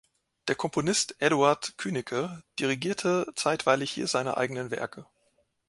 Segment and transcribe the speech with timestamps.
[0.47, 5.05] Der Komponist Eduard Künneke dirigierte zeitweilig hier seine eigenen Werke.